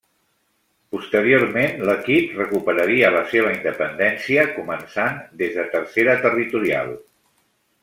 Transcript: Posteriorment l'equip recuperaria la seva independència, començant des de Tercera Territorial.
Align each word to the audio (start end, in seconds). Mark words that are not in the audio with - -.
Posteriorment 0.93 1.83
l'equip 1.89 2.33
recuperaria 2.39 3.11
la 3.17 3.21
seva 3.35 3.53
independència, 3.59 4.47
començant 4.57 5.23
des 5.45 5.55
de 5.61 5.69
Tercera 5.77 6.19
Territorial. 6.27 6.93